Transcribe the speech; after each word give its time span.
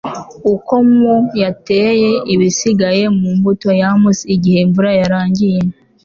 okonkwo 0.51 1.15
yateye 1.41 2.11
ibisigaye 2.33 3.03
mu 3.17 3.29
mbuto-yams 3.37 4.19
igihe 4.35 4.59
imvura 4.65 4.91
yarangiye 4.99 5.61